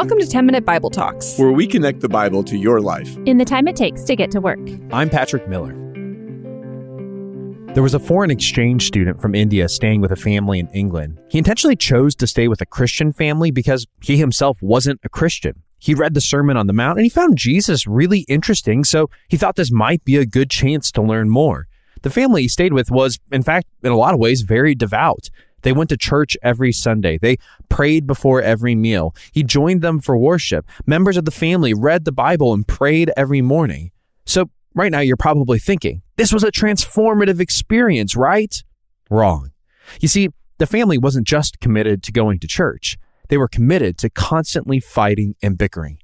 Welcome 0.00 0.18
to 0.20 0.26
10 0.26 0.46
Minute 0.46 0.64
Bible 0.64 0.88
Talks, 0.88 1.38
where 1.38 1.52
we 1.52 1.66
connect 1.66 2.00
the 2.00 2.08
Bible 2.08 2.42
to 2.44 2.56
your 2.56 2.80
life 2.80 3.18
in 3.26 3.36
the 3.36 3.44
time 3.44 3.68
it 3.68 3.76
takes 3.76 4.02
to 4.04 4.16
get 4.16 4.30
to 4.30 4.40
work. 4.40 4.58
I'm 4.94 5.10
Patrick 5.10 5.46
Miller. 5.46 5.74
There 7.74 7.82
was 7.82 7.92
a 7.92 7.98
foreign 7.98 8.30
exchange 8.30 8.86
student 8.86 9.20
from 9.20 9.34
India 9.34 9.68
staying 9.68 10.00
with 10.00 10.10
a 10.10 10.16
family 10.16 10.58
in 10.58 10.68
England. 10.68 11.20
He 11.28 11.36
intentionally 11.36 11.76
chose 11.76 12.14
to 12.14 12.26
stay 12.26 12.48
with 12.48 12.62
a 12.62 12.66
Christian 12.66 13.12
family 13.12 13.50
because 13.50 13.86
he 14.02 14.16
himself 14.16 14.56
wasn't 14.62 15.00
a 15.04 15.10
Christian. 15.10 15.62
He 15.78 15.92
read 15.92 16.14
the 16.14 16.22
Sermon 16.22 16.56
on 16.56 16.66
the 16.66 16.72
Mount 16.72 16.96
and 16.96 17.04
he 17.04 17.10
found 17.10 17.36
Jesus 17.36 17.86
really 17.86 18.20
interesting, 18.20 18.84
so 18.84 19.10
he 19.28 19.36
thought 19.36 19.56
this 19.56 19.70
might 19.70 20.02
be 20.06 20.16
a 20.16 20.24
good 20.24 20.48
chance 20.48 20.90
to 20.92 21.02
learn 21.02 21.28
more. 21.28 21.66
The 22.00 22.08
family 22.08 22.40
he 22.40 22.48
stayed 22.48 22.72
with 22.72 22.90
was, 22.90 23.18
in 23.30 23.42
fact, 23.42 23.66
in 23.82 23.92
a 23.92 23.98
lot 23.98 24.14
of 24.14 24.20
ways, 24.20 24.40
very 24.40 24.74
devout. 24.74 25.28
They 25.62 25.72
went 25.72 25.90
to 25.90 25.96
church 25.96 26.36
every 26.42 26.72
Sunday. 26.72 27.18
They 27.18 27.38
prayed 27.68 28.06
before 28.06 28.42
every 28.42 28.74
meal. 28.74 29.14
He 29.32 29.42
joined 29.42 29.82
them 29.82 30.00
for 30.00 30.16
worship. 30.16 30.66
Members 30.86 31.16
of 31.16 31.24
the 31.24 31.30
family 31.30 31.74
read 31.74 32.04
the 32.04 32.12
Bible 32.12 32.52
and 32.52 32.66
prayed 32.66 33.10
every 33.16 33.42
morning. 33.42 33.90
So, 34.26 34.50
right 34.74 34.92
now, 34.92 35.00
you're 35.00 35.16
probably 35.16 35.58
thinking, 35.58 36.02
this 36.16 36.32
was 36.32 36.44
a 36.44 36.50
transformative 36.50 37.40
experience, 37.40 38.16
right? 38.16 38.62
Wrong. 39.08 39.50
You 40.00 40.08
see, 40.08 40.28
the 40.58 40.66
family 40.66 40.98
wasn't 40.98 41.26
just 41.26 41.60
committed 41.60 42.02
to 42.02 42.12
going 42.12 42.38
to 42.40 42.46
church, 42.46 42.98
they 43.28 43.38
were 43.38 43.48
committed 43.48 43.96
to 43.98 44.10
constantly 44.10 44.80
fighting 44.80 45.36
and 45.40 45.56
bickering. 45.56 45.99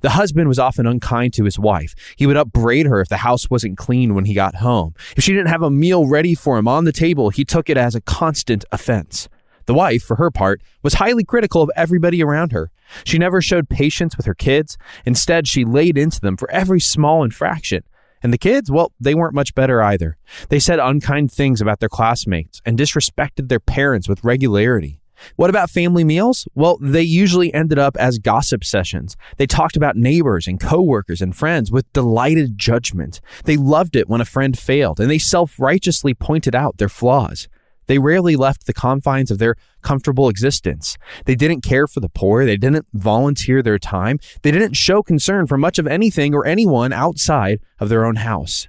The 0.00 0.10
husband 0.10 0.48
was 0.48 0.58
often 0.58 0.86
unkind 0.86 1.34
to 1.34 1.44
his 1.44 1.58
wife. 1.58 1.94
He 2.16 2.26
would 2.26 2.36
upbraid 2.36 2.86
her 2.86 3.00
if 3.00 3.08
the 3.08 3.18
house 3.18 3.50
wasn't 3.50 3.78
clean 3.78 4.14
when 4.14 4.24
he 4.24 4.34
got 4.34 4.56
home. 4.56 4.94
If 5.16 5.24
she 5.24 5.32
didn't 5.32 5.48
have 5.48 5.62
a 5.62 5.70
meal 5.70 6.06
ready 6.06 6.34
for 6.34 6.58
him 6.58 6.68
on 6.68 6.84
the 6.84 6.92
table, 6.92 7.30
he 7.30 7.44
took 7.44 7.70
it 7.70 7.76
as 7.76 7.94
a 7.94 8.00
constant 8.00 8.64
offense. 8.72 9.28
The 9.66 9.74
wife, 9.74 10.02
for 10.02 10.16
her 10.16 10.30
part, 10.30 10.62
was 10.82 10.94
highly 10.94 11.24
critical 11.24 11.62
of 11.62 11.70
everybody 11.76 12.22
around 12.22 12.52
her. 12.52 12.70
She 13.04 13.18
never 13.18 13.40
showed 13.40 13.68
patience 13.68 14.16
with 14.16 14.26
her 14.26 14.34
kids. 14.34 14.76
Instead, 15.04 15.46
she 15.46 15.64
laid 15.64 15.96
into 15.96 16.20
them 16.20 16.36
for 16.36 16.50
every 16.50 16.80
small 16.80 17.22
infraction. 17.22 17.84
And 18.22 18.32
the 18.32 18.38
kids, 18.38 18.70
well, 18.70 18.92
they 19.00 19.14
weren't 19.14 19.34
much 19.34 19.54
better 19.54 19.80
either. 19.80 20.16
They 20.48 20.58
said 20.58 20.78
unkind 20.78 21.32
things 21.32 21.60
about 21.60 21.80
their 21.80 21.88
classmates 21.88 22.60
and 22.66 22.78
disrespected 22.78 23.48
their 23.48 23.60
parents 23.60 24.08
with 24.08 24.24
regularity. 24.24 24.99
What 25.36 25.50
about 25.50 25.70
family 25.70 26.04
meals? 26.04 26.46
Well, 26.54 26.78
they 26.80 27.02
usually 27.02 27.52
ended 27.52 27.78
up 27.78 27.96
as 27.96 28.18
gossip 28.18 28.64
sessions. 28.64 29.16
They 29.36 29.46
talked 29.46 29.76
about 29.76 29.96
neighbors 29.96 30.46
and 30.46 30.60
coworkers 30.60 31.20
and 31.20 31.36
friends 31.36 31.70
with 31.70 31.92
delighted 31.92 32.58
judgment. 32.58 33.20
They 33.44 33.56
loved 33.56 33.96
it 33.96 34.08
when 34.08 34.20
a 34.20 34.26
friend 34.26 34.58
failed, 34.58 35.00
and 35.00 35.10
they 35.10 35.18
self 35.18 35.58
righteously 35.58 36.14
pointed 36.14 36.54
out 36.54 36.78
their 36.78 36.88
flaws. 36.88 37.48
They 37.90 37.98
rarely 37.98 38.36
left 38.36 38.66
the 38.66 38.72
confines 38.72 39.32
of 39.32 39.38
their 39.38 39.56
comfortable 39.82 40.28
existence. 40.28 40.96
They 41.24 41.34
didn't 41.34 41.62
care 41.62 41.88
for 41.88 41.98
the 41.98 42.08
poor. 42.08 42.44
They 42.44 42.56
didn't 42.56 42.86
volunteer 42.92 43.62
their 43.62 43.80
time. 43.80 44.20
They 44.42 44.52
didn't 44.52 44.74
show 44.74 45.02
concern 45.02 45.48
for 45.48 45.58
much 45.58 45.76
of 45.76 45.88
anything 45.88 46.32
or 46.32 46.46
anyone 46.46 46.92
outside 46.92 47.58
of 47.80 47.88
their 47.88 48.04
own 48.04 48.14
house. 48.14 48.68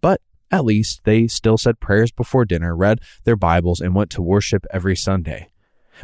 But 0.00 0.20
at 0.52 0.64
least 0.64 1.00
they 1.02 1.26
still 1.26 1.58
said 1.58 1.80
prayers 1.80 2.12
before 2.12 2.44
dinner, 2.44 2.76
read 2.76 3.00
their 3.24 3.34
Bibles, 3.34 3.80
and 3.80 3.92
went 3.92 4.10
to 4.10 4.22
worship 4.22 4.64
every 4.72 4.94
Sunday. 4.94 5.50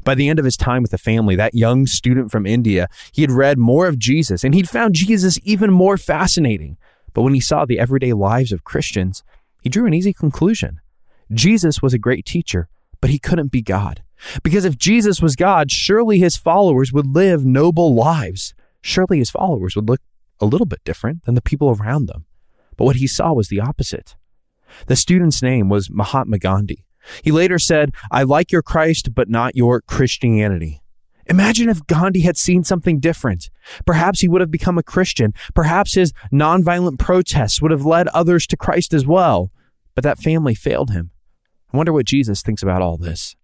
By 0.04 0.14
the 0.14 0.28
end 0.28 0.38
of 0.38 0.44
his 0.44 0.56
time 0.56 0.82
with 0.82 0.90
the 0.90 0.98
family, 0.98 1.36
that 1.36 1.54
young 1.54 1.86
student 1.86 2.30
from 2.30 2.46
India, 2.46 2.88
he 3.12 3.22
had 3.22 3.30
read 3.30 3.58
more 3.58 3.86
of 3.86 3.98
Jesus 3.98 4.44
and 4.44 4.54
he'd 4.54 4.68
found 4.68 4.94
Jesus 4.94 5.38
even 5.42 5.70
more 5.70 5.96
fascinating. 5.96 6.76
But 7.12 7.22
when 7.22 7.34
he 7.34 7.40
saw 7.40 7.64
the 7.64 7.78
everyday 7.78 8.12
lives 8.12 8.52
of 8.52 8.64
Christians, 8.64 9.22
he 9.62 9.68
drew 9.68 9.86
an 9.86 9.94
easy 9.94 10.12
conclusion. 10.12 10.80
Jesus 11.32 11.82
was 11.82 11.94
a 11.94 11.98
great 11.98 12.24
teacher, 12.24 12.68
but 13.00 13.10
he 13.10 13.18
couldn't 13.18 13.50
be 13.50 13.62
God. 13.62 14.02
Because 14.42 14.64
if 14.64 14.78
Jesus 14.78 15.20
was 15.20 15.36
God, 15.36 15.70
surely 15.70 16.18
his 16.18 16.36
followers 16.36 16.92
would 16.92 17.06
live 17.06 17.44
noble 17.44 17.94
lives. 17.94 18.54
Surely 18.80 19.18
his 19.18 19.30
followers 19.30 19.74
would 19.76 19.88
look 19.88 20.00
a 20.40 20.46
little 20.46 20.66
bit 20.66 20.84
different 20.84 21.24
than 21.24 21.34
the 21.34 21.42
people 21.42 21.70
around 21.70 22.06
them. 22.06 22.24
But 22.76 22.84
what 22.84 22.96
he 22.96 23.06
saw 23.06 23.32
was 23.32 23.48
the 23.48 23.60
opposite. 23.60 24.14
The 24.86 24.96
student's 24.96 25.42
name 25.42 25.68
was 25.68 25.90
Mahatma 25.90 26.38
Gandhi. 26.38 26.85
He 27.22 27.30
later 27.30 27.58
said, 27.58 27.92
I 28.10 28.22
like 28.22 28.52
your 28.52 28.62
Christ, 28.62 29.14
but 29.14 29.28
not 29.28 29.56
your 29.56 29.80
Christianity. 29.80 30.82
Imagine 31.28 31.68
if 31.68 31.86
Gandhi 31.86 32.20
had 32.20 32.36
seen 32.36 32.62
something 32.62 33.00
different. 33.00 33.50
Perhaps 33.84 34.20
he 34.20 34.28
would 34.28 34.40
have 34.40 34.50
become 34.50 34.78
a 34.78 34.82
Christian. 34.82 35.34
Perhaps 35.54 35.94
his 35.94 36.12
nonviolent 36.32 36.98
protests 36.98 37.60
would 37.60 37.72
have 37.72 37.84
led 37.84 38.06
others 38.08 38.46
to 38.48 38.56
Christ 38.56 38.94
as 38.94 39.06
well. 39.06 39.50
But 39.94 40.04
that 40.04 40.18
family 40.18 40.54
failed 40.54 40.90
him. 40.90 41.10
I 41.72 41.76
wonder 41.76 41.92
what 41.92 42.06
Jesus 42.06 42.42
thinks 42.42 42.62
about 42.62 42.80
all 42.80 42.96
this. 42.96 43.34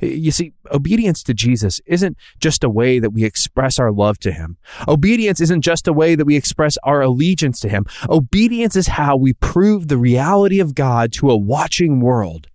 You 0.00 0.30
see, 0.32 0.52
obedience 0.70 1.22
to 1.24 1.34
Jesus 1.34 1.80
isn't 1.86 2.16
just 2.40 2.64
a 2.64 2.68
way 2.68 2.98
that 2.98 3.10
we 3.10 3.24
express 3.24 3.78
our 3.78 3.92
love 3.92 4.18
to 4.20 4.32
him. 4.32 4.56
Obedience 4.86 5.40
isn't 5.40 5.62
just 5.62 5.88
a 5.88 5.92
way 5.92 6.14
that 6.14 6.24
we 6.24 6.36
express 6.36 6.76
our 6.82 7.00
allegiance 7.00 7.60
to 7.60 7.68
him. 7.68 7.86
Obedience 8.08 8.76
is 8.76 8.88
how 8.88 9.16
we 9.16 9.32
prove 9.34 9.88
the 9.88 9.96
reality 9.96 10.60
of 10.60 10.74
God 10.74 11.12
to 11.14 11.30
a 11.30 11.36
watching 11.36 12.00
world. 12.00 12.48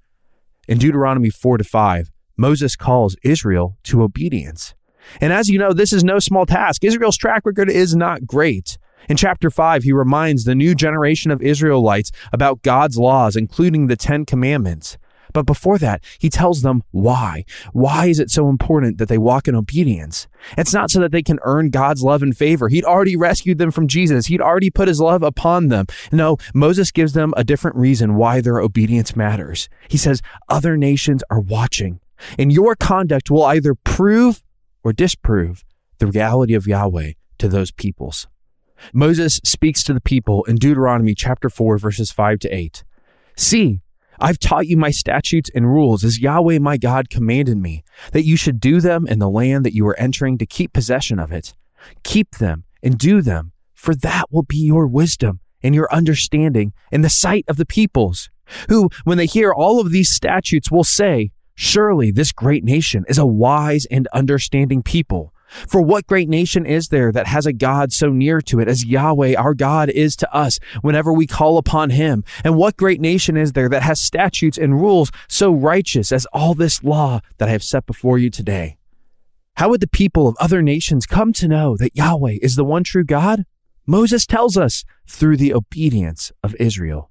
In 0.70 0.78
Deuteronomy 0.78 1.32
4 1.32 1.58
to 1.58 1.64
5, 1.64 2.12
Moses 2.38 2.76
calls 2.76 3.16
Israel 3.24 3.76
to 3.86 4.04
obedience. 4.04 4.76
And 5.20 5.34
as 5.34 5.50
you 5.50 5.58
know, 5.58 5.74
this 5.74 5.92
is 5.92 6.04
no 6.04 6.20
small 6.20 6.46
task. 6.46 6.84
Israel's 6.84 7.18
track 7.18 7.42
record 7.44 7.72
is 7.72 7.96
not 7.96 8.28
great. 8.28 8.78
In 9.10 9.18
chapter 9.18 9.50
5, 9.50 9.82
he 9.82 9.92
reminds 9.92 10.44
the 10.44 10.54
new 10.54 10.76
generation 10.76 11.32
of 11.32 11.42
Israelites 11.42 12.12
about 12.32 12.62
God's 12.62 13.00
laws, 13.00 13.36
including 13.36 13.88
the 13.88 13.96
Ten 13.96 14.26
Commandments. 14.26 15.00
But 15.34 15.46
before 15.46 15.78
that, 15.78 16.04
he 16.20 16.30
tells 16.30 16.62
them 16.62 16.84
why. 16.92 17.46
Why 17.74 18.08
is 18.08 18.20
it 18.20 18.32
so 18.32 18.50
important 18.50 18.98
that 18.98 19.08
they 19.08 19.18
walk 19.18 19.48
in 19.48 19.56
obedience? 19.56 20.28
It's 20.58 20.74
not 20.74 20.90
so 20.90 21.00
that 21.02 21.12
they 21.12 21.24
can 21.24 21.40
earn 21.44 21.70
God's 21.70 22.04
love 22.04 22.24
and 22.24 22.36
favor. 22.36 22.68
He'd 22.70 22.86
already 22.86 23.16
rescued 23.16 23.58
them 23.58 23.72
from 23.72 23.86
Egypt. 23.86 24.28
He'd 24.28 24.42
already 24.42 24.70
put 24.70 24.88
his 24.88 25.00
love 25.00 25.24
upon 25.24 25.68
them. 25.68 25.88
No, 26.12 26.38
Moses 26.54 26.92
gives 26.92 27.14
them 27.14 27.34
a 27.38 27.44
different 27.44 27.78
reason 27.78 28.16
why 28.16 28.42
their 28.42 28.60
obedience 28.60 29.16
matters. 29.16 29.70
He 29.88 29.98
says, 29.98 30.22
other 30.48 30.78
nations 30.78 31.24
are 31.30 31.40
watching, 31.40 32.00
and 32.38 32.52
your 32.52 32.76
conduct 32.76 33.30
will 33.30 33.44
either 33.44 33.76
prove 33.76 34.44
or 34.84 34.94
disprove 34.94 35.64
the 36.00 36.08
reality 36.08 36.54
of 36.54 36.68
Yahweh 36.68 37.14
to 37.38 37.48
those 37.48 37.72
peoples. 37.72 38.28
Moses 38.94 39.42
speaks 39.44 39.84
to 39.84 39.94
the 39.94 40.02
people 40.02 40.44
in 40.46 40.56
Deuteronomy 40.56 41.14
chapter 41.14 41.50
4 41.50 41.78
verses 41.78 42.12
5 42.12 42.40
to 42.40 42.50
8. 42.50 42.84
See, 43.36 43.82
I've 44.20 44.40
taught 44.40 44.68
you 44.68 44.76
my 44.76 44.92
statutes 44.92 45.50
and 45.56 45.66
rules 45.66 46.04
as 46.04 46.20
Yahweh 46.20 46.60
my 46.60 46.78
God 46.78 47.10
commanded 47.10 47.58
me, 47.58 47.84
that 48.12 48.26
you 48.26 48.36
should 48.36 48.60
do 48.60 48.82
them 48.82 49.08
in 49.08 49.20
the 49.20 49.30
land 49.30 49.66
that 49.66 49.74
you 49.74 49.88
are 49.88 50.00
entering 50.00 50.38
to 50.40 50.46
keep 50.46 50.74
possession 50.74 51.20
of 51.20 51.32
it. 51.32 51.56
Keep 52.04 52.36
them 52.36 52.66
and 52.84 52.98
do 52.98 53.22
them, 53.22 53.54
for 53.74 53.96
that 53.96 54.26
will 54.32 54.44
be 54.44 54.58
your 54.58 54.88
wisdom 54.88 55.40
and 55.64 55.74
your 55.74 55.92
understanding 55.92 56.74
in 56.92 57.02
the 57.02 57.10
sight 57.10 57.46
of 57.48 57.58
the 57.58 57.66
peoples, 57.66 58.30
who, 58.68 58.90
when 59.04 59.18
they 59.18 59.26
hear 59.26 59.54
all 59.54 59.80
of 59.80 59.92
these 59.92 60.10
statutes, 60.10 60.72
will 60.72 60.84
say, 60.84 61.32
Surely 61.56 62.10
this 62.10 62.32
great 62.32 62.64
nation 62.64 63.04
is 63.10 63.18
a 63.18 63.26
wise 63.26 63.86
and 63.92 64.08
understanding 64.14 64.82
people. 64.82 65.34
For 65.68 65.82
what 65.82 66.08
great 66.08 66.30
nation 66.30 66.66
is 66.66 66.90
there 66.90 67.12
that 67.12 67.28
has 67.28 67.46
a 67.46 67.54
God 67.54 67.92
so 67.92 68.10
near 68.10 68.42
to 68.42 68.60
it 68.60 68.68
as 68.68 68.86
Yahweh 68.86 69.36
our 69.36 69.54
God 69.54 69.90
is 69.90 70.16
to 70.18 70.34
us 70.34 70.60
whenever 70.82 71.12
we 71.12 71.28
call 71.28 71.58
upon 71.58 71.90
him? 71.90 72.24
And 72.44 72.56
what 72.56 72.78
great 72.78 73.02
nation 73.02 73.36
is 73.36 73.54
there 73.54 73.70
that 73.70 73.84
has 73.84 74.00
statutes 74.00 74.58
and 74.58 74.80
rules 74.80 75.12
so 75.28 75.52
righteous 75.52 76.12
as 76.12 76.26
all 76.28 76.54
this 76.54 76.84
law 76.84 77.22
that 77.38 77.50
I 77.50 77.52
have 77.52 77.64
set 77.64 77.86
before 77.86 78.18
you 78.18 78.30
today? 78.30 78.78
How 79.56 79.70
would 79.70 79.82
the 79.82 79.88
people 79.88 80.28
of 80.28 80.38
other 80.40 80.62
nations 80.62 81.06
come 81.06 81.34
to 81.34 81.48
know 81.48 81.76
that 81.78 81.96
Yahweh 81.96 82.38
is 82.42 82.56
the 82.56 82.64
one 82.64 82.84
true 82.84 83.04
God? 83.04 83.46
Moses 83.86 84.26
tells 84.26 84.56
us 84.56 84.86
through 85.08 85.38
the 85.38 85.54
obedience 85.54 86.32
of 86.44 86.56
Israel. 86.60 87.10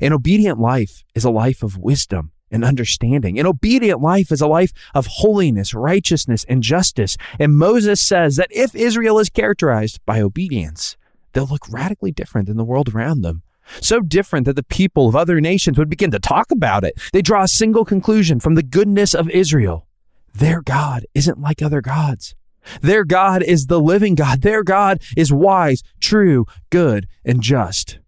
An 0.00 0.12
obedient 0.12 0.60
life 0.60 1.02
is 1.14 1.24
a 1.24 1.30
life 1.30 1.62
of 1.62 1.76
wisdom 1.76 2.30
and 2.50 2.64
understanding. 2.64 3.38
An 3.38 3.46
obedient 3.46 4.00
life 4.00 4.32
is 4.32 4.40
a 4.40 4.46
life 4.46 4.72
of 4.94 5.06
holiness, 5.06 5.74
righteousness, 5.74 6.44
and 6.48 6.62
justice. 6.62 7.16
And 7.38 7.58
Moses 7.58 8.00
says 8.00 8.36
that 8.36 8.48
if 8.50 8.74
Israel 8.74 9.18
is 9.18 9.28
characterized 9.28 10.00
by 10.06 10.20
obedience, 10.20 10.96
they'll 11.32 11.46
look 11.46 11.68
radically 11.70 12.12
different 12.12 12.48
than 12.48 12.56
the 12.56 12.64
world 12.64 12.94
around 12.94 13.22
them. 13.22 13.42
So 13.80 14.00
different 14.00 14.46
that 14.46 14.56
the 14.56 14.62
people 14.62 15.08
of 15.08 15.16
other 15.16 15.40
nations 15.40 15.78
would 15.78 15.90
begin 15.90 16.10
to 16.12 16.18
talk 16.18 16.50
about 16.50 16.84
it. 16.84 16.94
They 17.12 17.22
draw 17.22 17.42
a 17.42 17.48
single 17.48 17.84
conclusion 17.84 18.40
from 18.40 18.54
the 18.54 18.62
goodness 18.62 19.14
of 19.14 19.28
Israel. 19.30 19.86
Their 20.34 20.62
God 20.62 21.04
isn't 21.14 21.40
like 21.40 21.60
other 21.60 21.80
gods. 21.80 22.34
Their 22.80 23.04
God 23.04 23.42
is 23.42 23.66
the 23.66 23.80
living 23.80 24.14
God. 24.14 24.42
Their 24.42 24.62
God 24.62 25.02
is 25.16 25.32
wise, 25.32 25.82
true, 26.00 26.46
good, 26.70 27.06
and 27.24 27.42
just. 27.42 27.98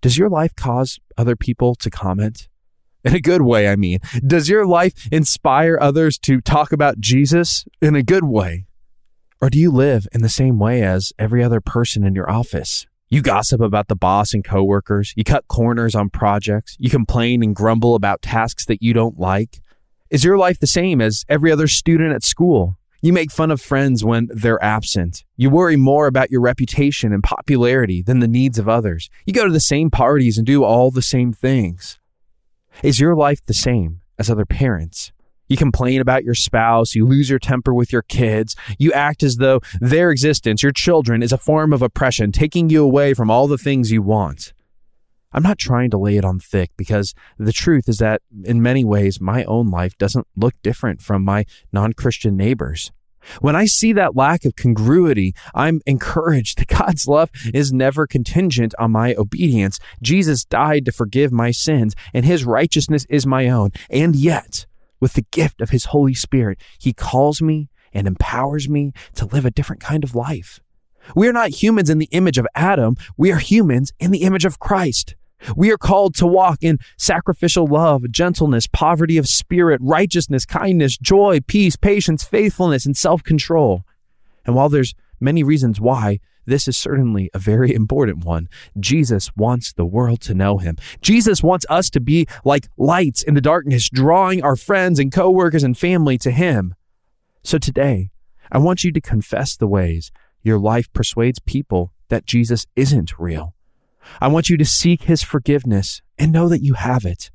Does 0.00 0.16
your 0.16 0.28
life 0.28 0.54
cause 0.54 0.98
other 1.16 1.36
people 1.36 1.74
to 1.76 1.90
comment? 1.90 2.48
In 3.04 3.14
a 3.14 3.20
good 3.20 3.42
way, 3.42 3.68
I 3.68 3.76
mean. 3.76 4.00
Does 4.26 4.48
your 4.48 4.66
life 4.66 5.08
inspire 5.12 5.78
others 5.80 6.18
to 6.18 6.40
talk 6.40 6.72
about 6.72 6.98
Jesus 6.98 7.64
in 7.80 7.94
a 7.94 8.02
good 8.02 8.24
way? 8.24 8.66
Or 9.40 9.50
do 9.50 9.58
you 9.58 9.70
live 9.70 10.08
in 10.12 10.20
the 10.20 10.28
same 10.28 10.58
way 10.58 10.82
as 10.82 11.12
every 11.18 11.44
other 11.44 11.60
person 11.60 12.04
in 12.04 12.14
your 12.14 12.28
office? 12.28 12.86
You 13.08 13.22
gossip 13.22 13.60
about 13.60 13.88
the 13.88 13.96
boss 13.96 14.34
and 14.34 14.44
coworkers. 14.44 15.14
You 15.16 15.24
cut 15.24 15.48
corners 15.48 15.94
on 15.94 16.10
projects. 16.10 16.76
You 16.78 16.90
complain 16.90 17.42
and 17.42 17.54
grumble 17.54 17.94
about 17.94 18.20
tasks 18.20 18.66
that 18.66 18.82
you 18.82 18.92
don't 18.92 19.18
like. 19.18 19.60
Is 20.10 20.24
your 20.24 20.36
life 20.36 20.58
the 20.58 20.66
same 20.66 21.00
as 21.00 21.24
every 21.28 21.52
other 21.52 21.68
student 21.68 22.12
at 22.12 22.24
school? 22.24 22.78
You 23.00 23.12
make 23.12 23.30
fun 23.30 23.52
of 23.52 23.60
friends 23.60 24.04
when 24.04 24.28
they're 24.32 24.62
absent. 24.62 25.24
You 25.36 25.50
worry 25.50 25.76
more 25.76 26.08
about 26.08 26.32
your 26.32 26.40
reputation 26.40 27.12
and 27.12 27.22
popularity 27.22 28.02
than 28.02 28.18
the 28.18 28.26
needs 28.26 28.58
of 28.58 28.68
others. 28.68 29.08
You 29.24 29.32
go 29.32 29.46
to 29.46 29.52
the 29.52 29.60
same 29.60 29.88
parties 29.88 30.36
and 30.36 30.46
do 30.46 30.64
all 30.64 30.90
the 30.90 31.00
same 31.00 31.32
things. 31.32 31.98
Is 32.82 33.00
your 33.00 33.16
life 33.16 33.44
the 33.44 33.54
same 33.54 34.02
as 34.18 34.30
other 34.30 34.46
parents? 34.46 35.12
You 35.48 35.56
complain 35.56 36.00
about 36.00 36.22
your 36.22 36.34
spouse, 36.34 36.94
you 36.94 37.06
lose 37.06 37.28
your 37.28 37.38
temper 37.40 37.74
with 37.74 37.92
your 37.92 38.02
kids, 38.02 38.54
you 38.78 38.92
act 38.92 39.22
as 39.22 39.36
though 39.36 39.60
their 39.80 40.10
existence, 40.10 40.62
your 40.62 40.72
children, 40.72 41.22
is 41.22 41.32
a 41.32 41.38
form 41.38 41.72
of 41.72 41.82
oppression, 41.82 42.30
taking 42.30 42.70
you 42.70 42.84
away 42.84 43.14
from 43.14 43.30
all 43.30 43.48
the 43.48 43.58
things 43.58 43.90
you 43.90 44.02
want. 44.02 44.52
I'm 45.32 45.42
not 45.42 45.58
trying 45.58 45.90
to 45.90 45.98
lay 45.98 46.16
it 46.16 46.24
on 46.24 46.38
thick 46.38 46.70
because 46.76 47.14
the 47.36 47.52
truth 47.52 47.88
is 47.88 47.98
that 47.98 48.22
in 48.44 48.62
many 48.62 48.84
ways, 48.84 49.20
my 49.20 49.44
own 49.44 49.70
life 49.70 49.98
doesn't 49.98 50.26
look 50.36 50.54
different 50.62 51.02
from 51.02 51.24
my 51.24 51.44
non 51.72 51.94
Christian 51.94 52.36
neighbors. 52.36 52.92
When 53.40 53.56
I 53.56 53.66
see 53.66 53.92
that 53.92 54.16
lack 54.16 54.44
of 54.44 54.56
congruity, 54.56 55.34
I'm 55.54 55.80
encouraged 55.86 56.58
that 56.58 56.68
God's 56.68 57.06
love 57.06 57.30
is 57.52 57.72
never 57.72 58.06
contingent 58.06 58.74
on 58.78 58.92
my 58.92 59.14
obedience. 59.14 59.78
Jesus 60.02 60.44
died 60.44 60.84
to 60.86 60.92
forgive 60.92 61.32
my 61.32 61.50
sins, 61.50 61.94
and 62.12 62.24
his 62.24 62.44
righteousness 62.44 63.06
is 63.08 63.26
my 63.26 63.48
own. 63.48 63.70
And 63.90 64.16
yet, 64.16 64.66
with 65.00 65.14
the 65.14 65.26
gift 65.30 65.60
of 65.60 65.70
his 65.70 65.86
Holy 65.86 66.14
Spirit, 66.14 66.60
he 66.78 66.92
calls 66.92 67.40
me 67.40 67.68
and 67.92 68.06
empowers 68.06 68.68
me 68.68 68.92
to 69.14 69.26
live 69.26 69.44
a 69.44 69.50
different 69.50 69.80
kind 69.82 70.04
of 70.04 70.14
life. 70.14 70.60
We 71.14 71.28
are 71.28 71.32
not 71.32 71.62
humans 71.62 71.88
in 71.88 71.98
the 71.98 72.08
image 72.10 72.38
of 72.38 72.46
Adam. 72.54 72.96
We 73.16 73.32
are 73.32 73.38
humans 73.38 73.92
in 73.98 74.10
the 74.10 74.22
image 74.22 74.44
of 74.44 74.58
Christ. 74.58 75.14
We 75.56 75.70
are 75.70 75.78
called 75.78 76.14
to 76.16 76.26
walk 76.26 76.58
in 76.62 76.78
sacrificial 76.96 77.66
love, 77.66 78.10
gentleness, 78.10 78.66
poverty 78.66 79.18
of 79.18 79.28
spirit, 79.28 79.80
righteousness, 79.82 80.44
kindness, 80.44 80.96
joy, 80.98 81.40
peace, 81.46 81.76
patience, 81.76 82.24
faithfulness, 82.24 82.86
and 82.86 82.96
self 82.96 83.22
control. 83.22 83.84
And 84.44 84.54
while 84.54 84.68
there's 84.68 84.94
many 85.20 85.42
reasons 85.42 85.80
why, 85.80 86.20
this 86.46 86.66
is 86.66 86.76
certainly 86.76 87.30
a 87.34 87.38
very 87.38 87.74
important 87.82 88.24
one. 88.24 88.48
Jesus 88.80 89.30
wants 89.36 89.72
the 89.72 89.84
world 89.84 90.20
to 90.22 90.34
know 90.34 90.58
him. 90.58 90.76
Jesus 91.00 91.42
wants 91.42 91.66
us 91.68 91.90
to 91.90 92.00
be 92.00 92.26
like 92.44 92.68
lights 92.76 93.22
in 93.22 93.34
the 93.34 93.40
darkness, 93.40 93.88
drawing 93.88 94.42
our 94.42 94.56
friends 94.56 94.98
and 94.98 95.12
coworkers 95.12 95.62
and 95.62 95.76
family 95.76 96.18
to 96.18 96.30
him. 96.30 96.74
So 97.42 97.58
today, 97.58 98.10
I 98.50 98.58
want 98.58 98.82
you 98.82 98.92
to 98.92 99.00
confess 99.00 99.56
the 99.56 99.68
ways 99.68 100.10
your 100.42 100.58
life 100.58 100.92
persuades 100.92 101.38
people 101.38 101.92
that 102.08 102.24
Jesus 102.24 102.66
isn't 102.74 103.18
real. 103.18 103.54
I 104.20 104.28
want 104.28 104.48
you 104.48 104.56
to 104.56 104.64
seek 104.64 105.02
his 105.02 105.22
forgiveness 105.22 106.02
and 106.18 106.32
know 106.32 106.48
that 106.48 106.62
you 106.62 106.74
have 106.74 107.04
it. 107.04 107.30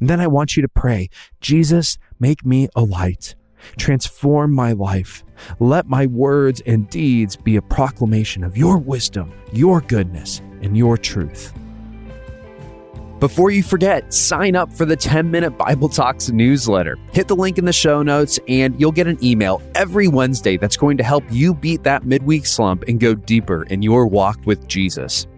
And 0.00 0.10
then 0.10 0.20
I 0.20 0.26
want 0.26 0.56
you 0.56 0.62
to 0.62 0.68
pray, 0.68 1.08
Jesus, 1.40 1.98
make 2.18 2.44
me 2.44 2.68
a 2.74 2.82
light. 2.82 3.34
Transform 3.78 4.52
my 4.52 4.72
life. 4.72 5.24
Let 5.58 5.86
my 5.86 6.06
words 6.06 6.62
and 6.66 6.88
deeds 6.88 7.36
be 7.36 7.56
a 7.56 7.62
proclamation 7.62 8.44
of 8.44 8.56
your 8.56 8.78
wisdom, 8.78 9.32
your 9.52 9.80
goodness, 9.80 10.40
and 10.62 10.76
your 10.76 10.96
truth. 10.96 11.52
Before 13.18 13.50
you 13.50 13.62
forget, 13.62 14.12
sign 14.12 14.56
up 14.56 14.70
for 14.70 14.84
the 14.84 14.94
10 14.94 15.30
Minute 15.30 15.52
Bible 15.52 15.88
Talks 15.88 16.28
newsletter. 16.28 16.98
Hit 17.12 17.28
the 17.28 17.36
link 17.36 17.56
in 17.56 17.64
the 17.64 17.72
show 17.72 18.02
notes, 18.02 18.38
and 18.46 18.78
you'll 18.78 18.92
get 18.92 19.06
an 19.06 19.22
email 19.24 19.62
every 19.74 20.06
Wednesday 20.06 20.58
that's 20.58 20.76
going 20.76 20.98
to 20.98 21.02
help 21.02 21.24
you 21.30 21.54
beat 21.54 21.82
that 21.84 22.04
midweek 22.04 22.44
slump 22.44 22.84
and 22.88 23.00
go 23.00 23.14
deeper 23.14 23.62
in 23.64 23.80
your 23.80 24.06
walk 24.06 24.38
with 24.44 24.68
Jesus. 24.68 25.26